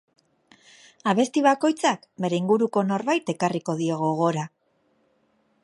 Abesti 1.11 1.43
bakoitzak 1.47 2.07
bere 2.25 2.39
inguruko 2.43 2.83
norbait 2.93 3.29
ekarri 3.35 3.61
dio 3.83 3.99
gogora. 4.05 4.47